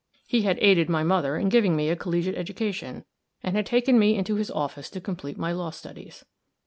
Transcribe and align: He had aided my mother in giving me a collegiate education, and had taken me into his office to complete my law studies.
He 0.25 0.41
had 0.41 0.57
aided 0.63 0.89
my 0.89 1.03
mother 1.03 1.37
in 1.37 1.47
giving 1.49 1.75
me 1.75 1.87
a 1.91 1.95
collegiate 1.95 2.33
education, 2.33 3.05
and 3.43 3.55
had 3.55 3.67
taken 3.67 3.99
me 3.99 4.15
into 4.15 4.33
his 4.33 4.49
office 4.49 4.89
to 4.89 4.99
complete 4.99 5.37
my 5.37 5.51
law 5.51 5.69
studies. 5.69 6.25